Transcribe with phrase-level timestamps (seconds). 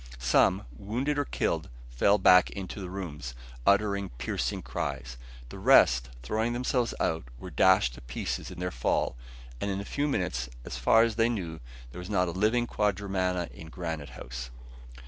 [0.17, 3.35] Some, wounded or killed, fell back into the rooms,
[3.67, 5.15] uttering piercing cries.
[5.49, 9.15] The rest, throwing themselves out, were dashed to pieces in their fall,
[9.61, 11.59] and in a few minutes, so far as they knew,
[11.91, 14.49] there was not a living quadrumana in Granite House.